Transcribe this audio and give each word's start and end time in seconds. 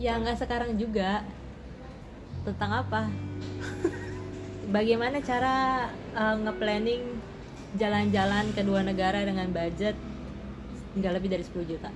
ya 0.00 0.16
nggak 0.16 0.40
sekarang 0.40 0.80
juga. 0.80 1.20
Tentang 2.40 2.72
apa? 2.72 3.12
Bagaimana 4.74 5.20
cara 5.20 5.86
uh, 6.16 6.36
nge-planning 6.40 7.04
jalan-jalan 7.76 8.48
ke 8.56 8.64
dua 8.64 8.80
negara 8.80 9.20
dengan 9.20 9.52
budget 9.52 9.94
nggak 10.96 11.12
lebih 11.20 11.28
dari 11.36 11.44
10 11.44 11.70
juta? 11.70 11.90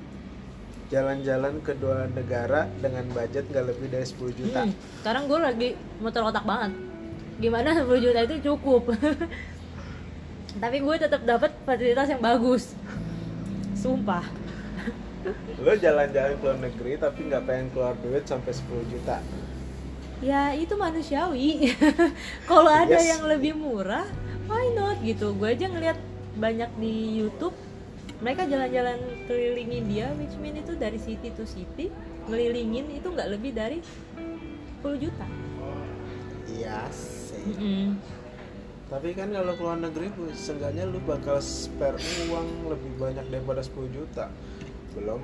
Jalan-jalan 0.92 1.64
ke 1.64 1.72
dua 1.80 2.06
negara 2.12 2.68
dengan 2.78 3.08
budget 3.08 3.48
nggak 3.48 3.66
lebih 3.72 3.88
dari 3.88 4.06
10 4.06 4.38
juta. 4.38 4.60
Hmm, 4.68 4.74
sekarang 5.00 5.24
gue 5.26 5.38
lagi 5.40 5.68
muter 5.98 6.22
otak 6.22 6.44
banget. 6.44 6.76
Gimana 7.40 7.72
10 7.72 7.88
juta 8.04 8.20
itu 8.20 8.36
cukup? 8.52 8.92
Tapi 10.62 10.76
gue 10.78 10.96
tetap 11.00 11.24
dapat 11.24 11.50
fasilitas 11.64 12.06
yang 12.06 12.22
bagus. 12.22 12.76
Sumpah 13.74 14.43
lo 15.56 15.72
jalan-jalan 15.74 16.34
ke 16.36 16.42
luar 16.42 16.58
negeri 16.60 16.92
tapi 16.96 17.20
nggak 17.26 17.42
pengen 17.44 17.66
keluar 17.70 17.94
duit 17.98 18.24
sampai 18.24 18.52
10 18.52 18.92
juta. 18.92 19.16
Ya 20.20 20.52
itu 20.52 20.72
manusiawi. 20.74 21.74
Kalau 22.50 22.70
ada 22.70 22.96
Yes. 22.96 23.16
yang 23.16 23.22
lebih 23.24 23.52
murah 23.54 24.04
why 24.46 24.72
not 24.72 25.00
gitu. 25.00 25.32
Gue 25.34 25.52
aja 25.52 25.68
ngeliat 25.68 25.98
banyak 26.34 26.70
di 26.76 26.92
YouTube 27.18 27.54
mereka 28.18 28.46
jalan-jalan 28.46 28.96
kelilingin 29.26 29.84
dia 29.84 30.08
which 30.16 30.32
mean 30.38 30.56
itu 30.56 30.72
dari 30.74 30.96
city 30.96 31.28
to 31.30 31.44
city 31.44 31.90
ngelilingin 32.24 32.88
itu 32.90 33.06
nggak 33.06 33.28
lebih 33.28 33.52
dari 33.52 33.78
10 34.80 34.96
juta. 34.98 35.26
Iya 36.46 36.88
sih. 36.90 37.44
Mm-mm. 37.44 37.98
tapi 38.84 39.10
kan 39.10 39.26
kalau 39.28 39.52
ke 39.52 39.62
luar 39.64 39.80
negeri 39.80 40.06
seenggaknya 40.32 40.86
lu 40.86 41.00
bakal 41.02 41.40
spare 41.40 41.96
uang 42.28 42.68
lebih 42.68 42.92
banyak 42.94 43.26
daripada 43.26 43.58
10 43.58 43.90
juta 43.90 44.28
belum 44.94 45.22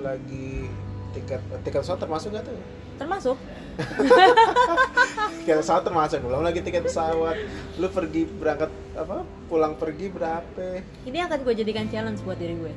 lagi 0.00 0.70
tiket 1.12 1.42
tiket 1.66 1.80
pesawat 1.82 2.00
termasuk 2.00 2.28
gak 2.34 2.46
tuh? 2.46 2.56
Termasuk. 3.00 3.36
Tiket 5.40 5.56
pesawat 5.64 5.82
termasuk 5.88 6.20
belum 6.20 6.44
lagi 6.44 6.60
tiket 6.60 6.84
pesawat. 6.84 7.32
Lu 7.80 7.88
pergi 7.88 8.28
berangkat 8.28 8.68
apa 8.92 9.24
pulang 9.48 9.72
pergi 9.80 10.12
berapa? 10.12 10.84
Ini 11.08 11.18
akan 11.24 11.38
gue 11.40 11.54
jadikan 11.56 11.88
challenge 11.88 12.20
buat 12.20 12.36
diri 12.36 12.60
gue. 12.60 12.72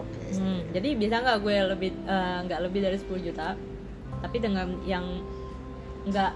Oke. 0.00 0.32
Hmm, 0.32 0.64
jadi 0.72 0.96
bisa 0.96 1.20
nggak 1.20 1.38
gue 1.44 1.56
lebih 1.76 1.90
eh, 1.92 2.38
nggak 2.48 2.60
lebih 2.64 2.80
dari 2.88 2.96
10 2.96 3.26
juta? 3.28 3.52
Tapi 4.24 4.36
dengan 4.40 4.80
yang 4.88 5.04
nggak 6.08 6.32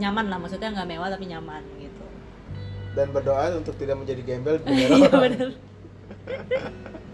nyaman 0.00 0.24
lah 0.32 0.38
maksudnya 0.40 0.72
nggak 0.72 0.88
mewah 0.88 1.08
tapi 1.12 1.28
nyaman 1.28 1.60
gitu. 1.76 2.04
Dan 2.96 3.12
berdoa 3.12 3.52
untuk 3.52 3.76
tidak 3.76 4.00
menjadi 4.00 4.24
gembel 4.24 4.56
iya 4.72 5.12
benar 5.12 5.52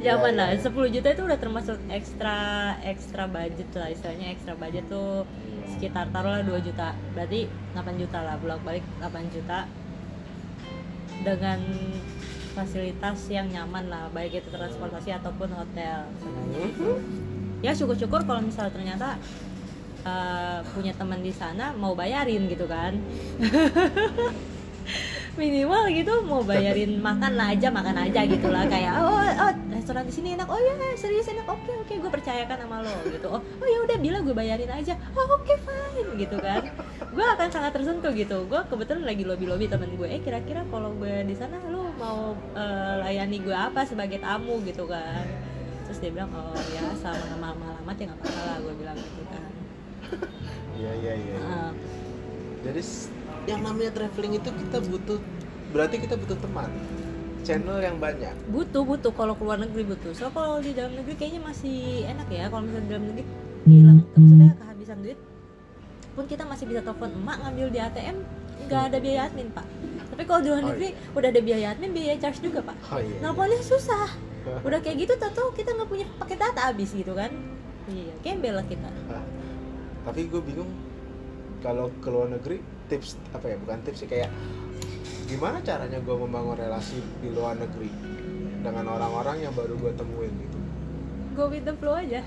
Iya, 0.00 0.16
Nyaman 0.16 0.32
iya, 0.32 0.40
lah, 0.40 0.48
iya. 0.56 0.60
10 0.64 0.94
juta 0.94 1.08
itu 1.12 1.22
udah 1.28 1.38
termasuk 1.38 1.78
ekstra 1.92 2.36
ekstra 2.80 3.24
budget 3.28 3.68
lah 3.76 3.88
istilahnya. 3.92 4.26
Ekstra 4.32 4.54
budget 4.56 4.84
tuh 4.88 5.28
sekitar 5.76 6.08
taruhlah 6.14 6.40
2 6.44 6.58
juta. 6.64 6.96
Berarti 7.12 7.50
8 7.76 8.00
juta 8.00 8.18
lah 8.24 8.34
bolak 8.40 8.60
balik 8.64 8.84
8 9.02 9.34
juta. 9.34 9.68
Dengan 11.22 11.60
fasilitas 12.52 13.18
yang 13.32 13.48
nyaman 13.48 13.88
lah 13.88 14.12
baik 14.12 14.44
itu 14.44 14.48
transportasi 14.52 15.12
ataupun 15.16 15.48
hotel. 15.52 16.08
Mhm. 16.20 17.30
ya 17.62 17.70
syukur-syukur 17.70 18.26
kalau 18.26 18.42
misal 18.42 18.66
ternyata 18.74 19.14
uh, 20.02 20.58
punya 20.74 20.90
teman 20.98 21.22
di 21.22 21.30
sana 21.30 21.70
mau 21.78 21.94
bayarin 21.94 22.50
gitu 22.50 22.66
kan 22.66 22.98
minimal 25.32 25.88
gitu 25.88 26.14
mau 26.28 26.44
bayarin 26.44 27.00
makan 27.00 27.40
lah 27.40 27.56
aja 27.56 27.72
makan 27.72 27.96
aja 27.96 28.20
gitu 28.28 28.48
lah. 28.52 28.68
Kayak 28.68 29.00
oh, 29.00 29.16
oh 29.16 29.52
restoran 29.72 30.04
di 30.04 30.12
sini 30.12 30.28
enak. 30.36 30.48
Oh 30.48 30.60
ya 30.60 30.74
serius 30.94 31.28
enak. 31.32 31.48
Oke 31.48 31.72
oke 31.72 31.94
gue 31.96 32.10
percayakan 32.12 32.56
sama 32.66 32.84
lo 32.84 32.94
gitu. 33.08 33.28
Oh 33.32 33.40
oh 33.40 33.68
ya 33.68 33.78
udah 33.84 33.96
bila 33.96 34.18
gue 34.20 34.34
bayarin 34.36 34.70
aja. 34.70 34.94
Oh 35.16 35.26
oke 35.40 35.54
fine 35.64 36.10
gitu 36.20 36.36
kan. 36.36 36.68
Gue 37.12 37.24
akan 37.24 37.48
sangat 37.48 37.72
tersentuh 37.72 38.12
gitu. 38.12 38.44
Gue 38.44 38.60
kebetulan 38.68 39.04
lagi 39.08 39.24
lobby 39.24 39.46
lobby 39.48 39.66
temen 39.68 39.96
gue 39.96 40.08
eh 40.08 40.20
kira-kira 40.20 40.68
kalau 40.68 40.92
gue 41.00 41.24
di 41.24 41.34
sana 41.36 41.56
lo 41.72 41.88
mau 41.96 42.36
eh, 42.52 42.94
layani 43.00 43.38
gue 43.40 43.56
apa 43.56 43.88
sebagai 43.88 44.20
tamu? 44.20 44.60
Gitu 44.62 44.84
kan. 44.84 45.24
Terus 45.88 45.98
dia 45.98 46.10
bilang 46.12 46.30
oh 46.36 46.56
ya 46.76 46.84
sama 47.00 47.24
nama 47.32 47.52
alamat 47.52 47.96
ya 47.96 48.04
nggak 48.12 48.20
apa-apa 48.20 48.40
lah 48.44 48.56
gue 48.60 48.74
bilang 48.76 48.96
gitu 49.00 49.22
kan. 49.32 49.50
Iya 50.72 50.92
iya 50.98 51.12
iya 51.14 51.36
Heeh. 51.40 51.70
Jadi 52.62 52.82
yang 53.50 53.60
namanya 53.66 53.90
traveling 53.90 54.38
itu 54.38 54.50
kita 54.50 54.78
butuh 54.80 55.18
berarti 55.74 55.96
kita 55.98 56.14
butuh 56.14 56.38
teman 56.38 56.70
channel 57.42 57.82
yang 57.82 57.98
banyak. 57.98 58.30
Butuh 58.54 58.86
butuh. 58.86 59.10
Kalau 59.10 59.34
keluar 59.34 59.58
negeri 59.58 59.82
butuh. 59.82 60.14
So 60.14 60.30
kalau 60.30 60.62
di 60.62 60.70
dalam 60.72 60.94
negeri 60.94 61.18
kayaknya 61.18 61.42
masih 61.42 62.06
enak 62.06 62.30
ya 62.30 62.46
kalau 62.46 62.62
misalnya 62.62 62.86
di 62.86 62.90
dalam 62.94 63.04
negeri 63.10 63.24
hilang. 63.66 63.98
Maksudnya 64.14 64.52
kehabisan 64.58 64.98
duit 65.02 65.18
pun 66.12 66.24
kita 66.28 66.44
masih 66.44 66.68
bisa 66.68 66.84
telepon 66.84 67.08
emak 67.08 67.40
ngambil 67.40 67.66
di 67.72 67.78
ATM 67.80 68.16
nggak 68.68 68.82
ada 68.92 68.98
biaya 69.02 69.20
admin 69.26 69.48
pak. 69.50 69.66
Tapi 70.12 70.22
kalau 70.28 70.40
di 70.44 70.48
luar 70.52 70.62
Oh, 70.62 70.68
negeri 70.70 70.88
udah 71.16 71.28
ada 71.32 71.40
biaya 71.42 71.66
admin 71.72 71.90
biaya 71.90 72.14
charge 72.20 72.40
juga 72.44 72.60
pak. 72.62 72.76
Oh 72.92 73.00
iya 73.00 73.16
nelponnya 73.18 73.58
susah. 73.64 74.08
Udah 74.66 74.78
kayak 74.82 75.06
gitu 75.06 75.14
tahu 75.18 75.54
kita 75.54 75.70
nggak 75.70 75.88
punya 75.88 76.06
pakai 76.18 76.36
data 76.38 76.60
habis 76.70 76.90
gitu 76.94 77.14
kan. 77.14 77.30
Iya 77.90 78.14
gembel 78.22 78.54
lah 78.60 78.66
kita. 78.66 78.90
Tapi 80.02 80.20
gue 80.30 80.40
bingung 80.42 80.70
kalau 81.62 81.88
ke 82.02 82.08
luar 82.10 82.28
negeri 82.28 82.58
tips 82.90 83.16
apa 83.32 83.54
ya? 83.54 83.56
Bukan 83.56 83.78
tips 83.86 84.04
sih 84.04 84.08
kayak 84.10 84.28
gimana 85.30 85.64
caranya 85.64 85.96
gue 86.02 86.16
membangun 86.18 86.58
relasi 86.58 87.00
di 87.22 87.32
luar 87.32 87.56
negeri 87.56 87.88
dengan 88.60 88.84
orang-orang 88.92 89.48
yang 89.48 89.54
baru 89.56 89.74
gue 89.80 89.92
temuin 89.96 90.28
gitu. 90.28 90.58
Go 91.32 91.48
with 91.48 91.64
the 91.64 91.72
flow 91.80 91.96
aja. 91.96 92.20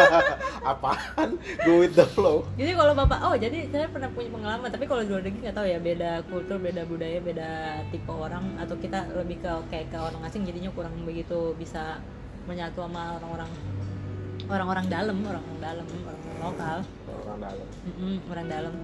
Apaan? 0.76 1.40
Go 1.64 1.80
with 1.80 1.96
the 1.96 2.04
flow. 2.04 2.44
Jadi 2.60 2.76
kalau 2.76 2.92
bapak 2.92 3.18
oh 3.24 3.32
jadi 3.40 3.72
saya 3.72 3.88
pernah 3.88 4.12
punya 4.12 4.28
pengalaman 4.28 4.68
tapi 4.68 4.84
kalau 4.84 5.00
di 5.00 5.08
luar 5.08 5.24
negeri 5.24 5.48
nggak 5.48 5.56
tahu 5.56 5.66
ya 5.66 5.78
beda 5.80 6.10
kultur 6.28 6.60
beda 6.60 6.82
budaya 6.84 7.18
beda 7.24 7.50
tipe 7.88 8.12
orang 8.12 8.44
atau 8.60 8.76
kita 8.76 9.08
lebih 9.16 9.40
ke 9.40 9.52
kayak 9.72 9.88
ke 9.88 9.96
orang 9.96 10.20
asing 10.28 10.44
jadinya 10.44 10.68
kurang 10.76 10.92
begitu 11.08 11.56
bisa 11.56 12.04
menyatu 12.44 12.84
sama 12.84 13.16
orang-orang 13.16 13.48
orang-orang 14.48 14.86
dalam 14.90 15.16
orang-orang 15.24 15.58
dalam 15.60 15.86
orang 15.86 16.20
lokal. 16.42 16.78
Orang 17.24 17.38
dalam. 17.40 17.66
Mm-mm, 17.88 18.16
orang 18.28 18.46
dalam. 18.48 18.74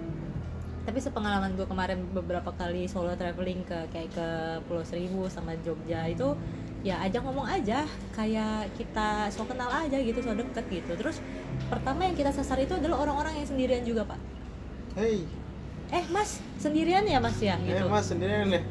Tapi 0.80 0.98
sepengalaman 0.98 1.54
gue 1.54 1.66
kemarin 1.68 1.98
beberapa 2.10 2.50
kali 2.56 2.88
solo 2.88 3.12
traveling 3.12 3.62
ke 3.68 3.78
kayak 3.92 4.10
ke 4.16 4.28
Pulau 4.64 4.82
Seribu 4.82 5.28
sama 5.28 5.52
Jogja 5.60 6.08
itu 6.08 6.32
ya 6.80 6.96
ajak 7.04 7.20
ngomong 7.20 7.44
aja. 7.46 7.84
Kayak 8.16 8.72
kita 8.80 9.28
so 9.28 9.44
kenal 9.44 9.68
aja 9.68 9.96
gitu 10.00 10.24
so 10.24 10.32
deket 10.32 10.64
gitu. 10.72 10.92
Terus 10.96 11.20
pertama 11.68 12.08
yang 12.08 12.16
kita 12.16 12.32
sasar 12.32 12.58
itu 12.64 12.74
adalah 12.74 13.04
orang-orang 13.04 13.44
yang 13.44 13.46
sendirian 13.46 13.84
juga 13.84 14.08
pak. 14.08 14.20
Hey. 14.96 15.28
Eh 15.92 16.04
mas 16.08 16.40
sendirian 16.56 17.04
ya 17.04 17.20
mas 17.20 17.36
ya? 17.38 17.60
Eh 17.60 17.76
gitu. 17.76 17.84
Mas 17.90 18.08
sendirian 18.08 18.48
ya? 18.48 18.62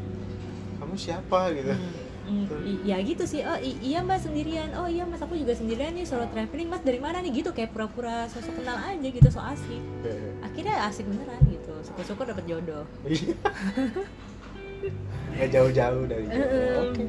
Kamu 0.82 0.96
siapa 0.98 1.54
gitu? 1.54 1.76
Hmm, 1.76 2.09
hmm, 2.30 2.46
i- 2.64 2.82
ya 2.86 2.98
gitu 3.02 3.26
sih. 3.26 3.42
Oh 3.42 3.58
iya 3.60 4.00
mbak 4.00 4.22
sendirian. 4.22 4.70
Oh 4.78 4.86
iya 4.86 5.04
mas 5.04 5.20
aku 5.20 5.34
juga 5.34 5.58
sendirian 5.58 5.92
nih 5.92 6.06
solo 6.06 6.30
traveling. 6.30 6.70
Mas 6.70 6.86
dari 6.86 7.02
mana 7.02 7.20
nih? 7.20 7.42
Gitu 7.42 7.50
kayak 7.50 7.74
pura-pura 7.74 8.30
sosok 8.30 8.54
kenal 8.56 8.78
aja 8.78 9.08
gitu 9.10 9.28
so 9.28 9.42
asik. 9.42 9.82
Akhirnya 10.40 10.86
asik 10.86 11.10
beneran 11.10 11.42
gitu. 11.50 11.74
Syukur-syukur 11.82 12.30
dapet 12.30 12.46
jodoh. 12.46 12.86
Iya. 13.04 13.34
nggak 15.36 15.50
jauh-jauh 15.52 16.04
dari 16.06 16.26
jodoh. 16.30 16.94
oke. 16.94 17.04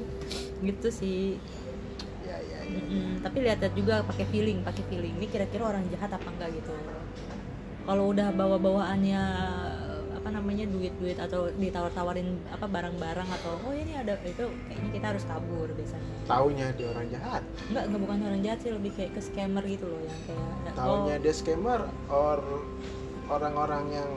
Gitu 0.64 0.88
sih. 0.88 1.22
Ya 2.24 2.36
ya 2.40 2.58
ya 2.62 2.78
Mm-mm. 2.80 3.18
tapi 3.20 3.42
lihat 3.42 3.60
juga 3.74 4.02
pakai 4.06 4.26
feeling 4.28 4.62
pakai 4.62 4.82
feeling. 4.88 5.14
Ini 5.18 5.26
kira-kira 5.28 5.68
orang 5.68 5.84
jahat 5.90 6.10
apa 6.10 6.28
enggak 6.30 6.50
gitu. 6.56 6.72
Kalau 7.80 8.12
udah 8.14 8.28
bawa 8.30 8.56
bawaannya 8.60 9.22
apa 10.20 10.36
namanya 10.36 10.68
duit-duit 10.68 11.16
atau 11.16 11.48
ditawar-tawarin 11.56 12.36
apa 12.52 12.68
barang-barang 12.68 13.28
atau 13.40 13.56
oh 13.64 13.72
ini 13.72 13.96
ada 13.96 14.20
itu 14.20 14.52
kayaknya 14.68 14.90
kita 14.92 15.06
harus 15.16 15.24
kabur 15.24 15.68
biasanya. 15.72 16.12
Taunya 16.28 16.66
dia 16.76 16.92
orang 16.92 17.06
jahat? 17.08 17.42
Enggak 17.72 17.84
enggak 17.88 18.00
bukan 18.04 18.18
orang 18.28 18.40
jahat 18.44 18.58
sih 18.60 18.70
lebih 18.76 18.92
kayak 19.00 19.10
ke 19.16 19.20
scammer 19.24 19.64
gitu 19.64 19.88
loh 19.88 20.00
yang 20.04 20.20
kayak 20.28 20.74
taunya 20.76 21.14
oh, 21.16 21.22
dia 21.24 21.32
scammer 21.32 21.80
or 22.12 22.38
orang-orang 23.32 23.84
yang 23.96 24.10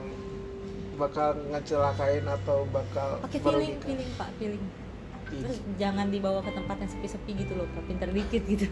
bakal 0.94 1.34
ngecelakain 1.50 2.24
atau 2.28 2.68
bakal 2.70 3.18
pakai 3.26 3.38
feeling 3.42 3.74
feeling 3.82 4.10
pak 4.14 4.30
feeling 4.38 4.62
terus 5.42 5.58
jangan 5.80 6.06
dibawa 6.12 6.38
ke 6.44 6.52
tempat 6.54 6.76
yang 6.82 6.90
sepi-sepi 6.90 7.32
gitu 7.42 7.52
loh 7.58 7.66
pinter 7.88 8.08
dikit 8.10 8.42
gitu. 8.46 8.66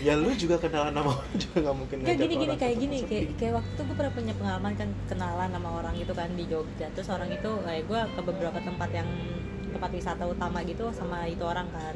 Ya 0.00 0.14
lu 0.16 0.30
juga 0.36 0.56
kenalan 0.62 0.92
nama 0.94 1.10
orang 1.12 1.34
juga 1.36 1.56
nggak 1.64 1.76
mungkin 1.76 1.96
Kayak 2.04 2.18
gini 2.20 2.34
gini 2.38 2.54
kayak 2.56 2.76
gini 2.80 2.96
kayak 3.04 3.24
kayak 3.36 3.52
waktu 3.60 3.70
itu 3.74 3.82
gue 3.84 3.96
pernah 3.96 4.12
punya 4.12 4.34
pengalaman 4.38 4.72
kan 4.78 4.88
kenalan 5.10 5.48
sama 5.52 5.68
orang 5.82 5.94
gitu 6.00 6.12
kan 6.16 6.28
di 6.32 6.44
Jogja. 6.48 6.86
Terus 6.94 7.08
orang 7.12 7.28
itu 7.30 7.50
kayak 7.64 7.84
gue 7.88 8.00
ke 8.14 8.20
beberapa 8.24 8.58
tempat 8.62 8.90
yang 8.92 9.08
tempat 9.74 9.90
wisata 9.90 10.24
utama 10.30 10.58
gitu 10.62 10.84
sama 10.94 11.26
itu 11.26 11.42
orang 11.42 11.66
kan 11.74 11.94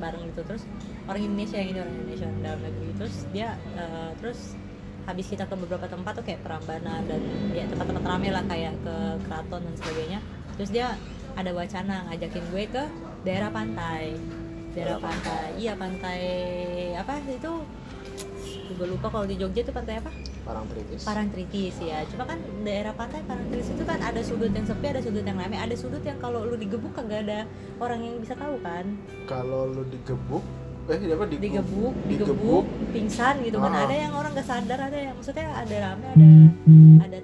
bareng 0.00 0.22
gitu. 0.34 0.40
Terus 0.44 0.62
orang 1.06 1.22
Indonesia 1.24 1.56
yang 1.60 1.68
ini 1.72 1.78
orang 1.80 1.94
Indonesia 1.94 2.26
orang 2.28 2.42
dalam 2.42 2.60
negeri. 2.64 2.88
Terus 2.98 3.14
dia 3.30 3.48
eh, 3.76 4.10
terus 4.18 4.40
habis 5.08 5.26
kita 5.26 5.48
ke 5.48 5.54
beberapa 5.56 5.88
tempat 5.88 6.12
tuh 6.20 6.24
kayak 6.28 6.44
Prambanan 6.44 7.02
dan 7.08 7.20
ya 7.56 7.64
tempat-tempat 7.66 8.04
rame 8.04 8.28
lah 8.30 8.44
kayak 8.46 8.76
ke 8.84 8.96
keraton 9.26 9.60
dan 9.64 9.74
sebagainya. 9.80 10.20
Terus 10.60 10.70
dia 10.70 10.92
ada 11.38 11.50
wacana 11.54 12.04
ngajakin 12.10 12.44
gue 12.52 12.64
ke 12.68 12.84
daerah 13.24 13.50
pantai. 13.52 14.16
Daerah 14.70 14.98
pantai. 15.02 15.46
iya 15.58 15.72
pantai 15.74 16.20
apa 16.94 17.18
itu? 17.26 17.52
Gue 18.70 18.86
lupa 18.86 19.10
kalau 19.10 19.26
di 19.26 19.34
Jogja 19.34 19.66
itu 19.66 19.74
pantai 19.74 19.98
apa? 19.98 20.14
Parangtritis. 20.46 21.02
Parangtritis 21.04 21.74
ya 21.82 22.06
cuma 22.08 22.24
kan 22.24 22.38
daerah 22.62 22.94
pantai 22.94 23.20
Parangtritis 23.26 23.74
itu 23.74 23.82
kan 23.84 23.98
ada 24.00 24.22
sudut 24.22 24.54
yang 24.54 24.64
sepi 24.64 24.86
ada 24.88 25.02
sudut 25.02 25.26
yang 25.26 25.36
rame. 25.36 25.58
Ada 25.58 25.74
sudut 25.76 26.00
yang 26.06 26.16
kalau 26.22 26.46
lu 26.46 26.56
digebuk 26.56 26.94
kagak 26.94 27.26
ada 27.28 27.44
orang 27.82 28.00
yang 28.00 28.16
bisa 28.22 28.38
tahu 28.38 28.56
kan? 28.62 28.86
Kalau 29.26 29.68
lu 29.68 29.82
digebuk, 29.90 30.44
eh 30.86 30.96
apa? 30.96 31.24
Digebuk? 31.26 31.30
digebuk 31.34 31.94
digebuk. 32.06 32.64
pingsan 32.94 33.42
gitu 33.42 33.58
kan. 33.58 33.74
Ah. 33.74 33.84
ada 33.90 33.94
yang 33.94 34.12
orang 34.14 34.32
gak 34.38 34.48
sadar 34.48 34.78
ada 34.80 34.98
yang 34.98 35.14
maksudnya 35.18 35.46
ada 35.50 35.76
rame 35.82 36.06
ada 36.14 36.28
ada 37.04 37.18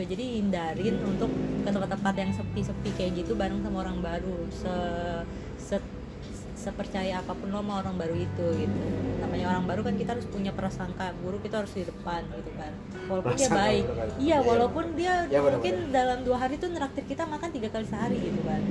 juga 0.00 0.16
jadi 0.16 0.24
hindarin 0.40 0.96
untuk 1.04 1.28
ke 1.60 1.68
tempat-tempat 1.68 2.14
yang 2.16 2.32
sepi-sepi 2.32 2.90
kayak 2.96 3.12
gitu 3.20 3.36
bareng 3.36 3.60
sama 3.60 3.84
orang 3.84 4.00
baru 4.00 4.48
se, 4.48 4.74
se- 5.60 5.92
sepercaya 6.56 7.20
apa 7.20 7.36
pun 7.36 7.52
lo 7.52 7.60
sama 7.60 7.84
orang 7.84 8.00
baru 8.00 8.16
itu 8.16 8.46
gitu 8.56 8.80
namanya 9.20 9.44
orang 9.50 9.64
baru 9.66 9.80
kan 9.84 9.94
kita 9.94 10.16
harus 10.16 10.24
punya 10.24 10.56
prasangka 10.56 11.12
buruk 11.20 11.44
kita 11.44 11.60
harus 11.60 11.72
di 11.72 11.84
depan 11.84 12.24
gitu 12.32 12.48
kan 12.56 12.72
walaupun 13.06 13.32
dia 13.34 13.44
Prasangka 13.44 13.60
baik 13.62 13.84
kan. 13.84 14.08
iya 14.16 14.16
Iya. 14.16 14.36
walaupun 14.40 14.84
dia 14.96 15.04
Iya, 15.04 15.12
benar-benar. 15.20 15.52
mungkin 15.52 15.74
dalam 15.92 16.18
dua 16.24 16.36
hari 16.38 16.54
tuh 16.56 16.68
neraktir 16.70 17.04
kita 17.04 17.22
makan 17.26 17.48
tiga 17.50 17.68
kali 17.68 17.84
sehari 17.84 18.16
gitu 18.18 18.40
kan 18.42 18.62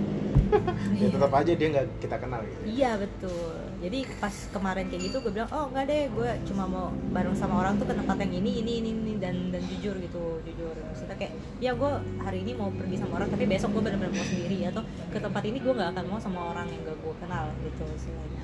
Ya 0.97 1.07
tetap 1.07 1.29
aja 1.31 1.51
dia 1.53 1.67
nggak 1.69 1.85
kita 2.01 2.15
kenal 2.17 2.41
gitu. 2.41 2.61
Iya 2.65 2.91
betul. 2.97 3.53
Jadi 3.79 4.03
pas 4.19 4.35
kemarin 4.51 4.91
kayak 4.91 5.07
gitu 5.07 5.23
gue 5.23 5.31
bilang 5.31 5.47
oh 5.55 5.71
enggak 5.71 5.87
deh 5.87 6.11
gue 6.11 6.29
cuma 6.51 6.67
mau 6.67 6.91
bareng 7.15 7.31
sama 7.31 7.63
orang 7.63 7.79
tuh 7.79 7.87
ke 7.87 7.95
tempat 7.95 8.19
yang 8.27 8.43
ini 8.43 8.59
ini 8.59 8.83
ini, 8.83 8.91
ini 8.91 9.13
dan 9.15 9.55
dan 9.55 9.63
jujur 9.71 9.95
gitu 10.03 10.43
jujur. 10.43 10.75
Maksudnya 10.75 11.15
kayak 11.15 11.33
ya 11.63 11.71
gue 11.71 11.91
hari 12.19 12.43
ini 12.43 12.59
mau 12.59 12.67
pergi 12.75 12.99
sama 12.99 13.23
orang 13.23 13.31
tapi 13.31 13.47
besok 13.47 13.71
gue 13.79 13.83
benar-benar 13.87 14.11
mau 14.11 14.27
sendiri 14.27 14.67
atau 14.67 14.83
ke 14.83 15.19
tempat 15.23 15.43
ini 15.47 15.57
gue 15.63 15.73
nggak 15.73 15.89
akan 15.95 16.05
mau 16.11 16.19
sama 16.19 16.51
orang 16.51 16.67
yang 16.67 16.81
gak 16.83 16.97
gue 16.99 17.13
kenal 17.23 17.45
gitu 17.63 17.83
istilahnya. 17.95 18.43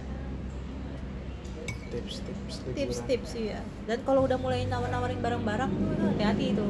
Tips 1.86 2.16
tips 2.24 2.56
liburan. 2.66 2.76
Tips-tips 2.76 3.30
sih 3.36 3.44
ya. 3.52 3.62
Dan 3.88 4.04
kalau 4.04 4.24
udah 4.28 4.36
mulai 4.40 4.68
nawar-nawarin 4.68 5.20
barang-barang 5.20 5.72
tuh 5.72 6.08
hati-hati 6.16 6.46
itu. 6.56 6.68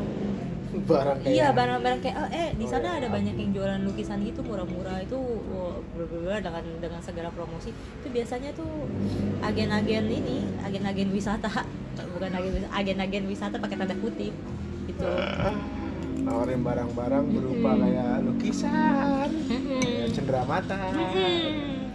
Barang 0.90 1.18
kayak 1.20 1.34
Iya 1.34 1.48
barang-barang 1.52 2.00
kayak 2.02 2.18
oh, 2.18 2.30
eh 2.30 2.50
di 2.54 2.66
Oh, 2.66 2.70
sana 2.70 2.88
iya. 2.92 3.00
ada 3.00 3.08
banyak 3.10 3.36
yang 3.36 3.52
jualan 3.52 3.82
lukisan 3.84 4.20
gitu 4.22 4.42
murah-murah 4.42 4.98
itu 5.00 5.18
wow, 5.18 5.80
bla-bla-bla, 5.96 6.38
dengan 6.40 6.64
dengan 6.80 7.02
segala 7.02 7.30
promosi 7.32 7.70
itu 7.72 8.08
biasanya 8.10 8.52
tuh 8.52 8.68
agen-agen 9.42 10.06
ini 10.06 10.44
agen-agen 10.62 11.10
wisata 11.10 11.48
bukan 12.14 12.32
agen 12.32 12.66
agen-agen 12.70 13.24
wisata 13.26 13.56
pakai 13.58 13.76
tanda 13.76 13.96
kutip 13.96 14.34
gitu. 14.86 15.06
nawarin 16.26 16.66
barang-barang 16.66 17.26
berupa 17.30 17.70
Mm-mm. 17.70 17.84
kayak 17.86 18.14
lukisan, 18.26 19.30
kayak 19.78 20.10
cenderamata, 20.10 20.74
Hmm. 20.90 21.94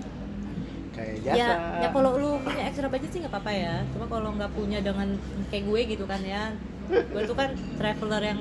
kayak 0.94 1.16
jasa. 1.26 1.34
Ya, 1.34 1.50
ya 1.82 1.88
kalau 1.90 2.14
lu 2.14 2.30
punya 2.38 2.62
extra 2.62 2.86
budget 2.86 3.10
sih 3.10 3.18
nggak 3.18 3.32
apa-apa 3.34 3.50
ya. 3.50 3.82
Cuma 3.90 4.06
kalau 4.06 4.30
nggak 4.30 4.54
punya 4.54 4.78
dengan 4.78 5.18
kayak 5.50 5.64
gue 5.66 5.80
gitu 5.96 6.04
kan 6.06 6.22
ya, 6.22 6.54
gue 6.86 7.22
tuh 7.26 7.34
kan 7.34 7.50
traveler 7.74 8.22
yang 8.22 8.40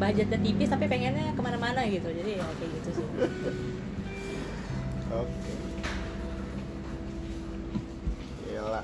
budgetnya 0.00 0.40
tipis 0.40 0.72
tapi 0.72 0.88
pengennya 0.88 1.36
ke 1.36 1.42
mana-mana 1.44 1.84
gitu. 1.84 2.08
Jadi 2.08 2.40
ya 2.40 2.44
kayak 2.56 2.70
gitu 2.80 2.90
sih. 2.96 3.06
Oke. 5.20 5.52
Gila. 8.48 8.80